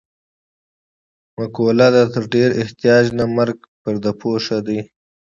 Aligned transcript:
مقوله 1.37 1.87
ده: 1.95 2.03
تر 2.13 2.23
ډېر 2.33 2.49
احتیاج 2.63 3.05
نه 3.17 3.25
مرګ 3.37 3.57
پرده 3.81 4.11
پوښ 4.21 4.45
دی. 4.67 4.79